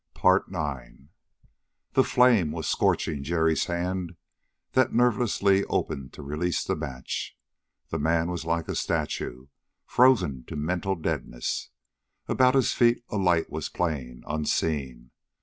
The 1.93 2.03
flame 2.03 2.51
was 2.51 2.67
scorching 2.67 3.21
Jerry's 3.21 3.65
hand 3.65 4.15
that 4.71 4.93
nervelessly 4.95 5.63
opened 5.65 6.11
to 6.13 6.23
release 6.23 6.63
the 6.63 6.75
match. 6.75 7.37
The 7.89 7.99
man 7.99 8.31
was 8.31 8.43
like 8.43 8.67
a 8.67 8.73
statue, 8.73 9.45
frozen 9.85 10.43
to 10.45 10.55
mental 10.55 10.95
deadness. 10.95 11.69
About 12.27 12.55
his 12.55 12.73
feet 12.73 13.03
a 13.09 13.17
light 13.17 13.51
was 13.51 13.69
playing, 13.69 14.23
unseen. 14.25 15.11